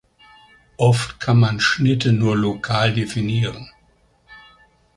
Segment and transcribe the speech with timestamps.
[0.77, 3.69] Oft kann man Schnitte nur lokal definieren.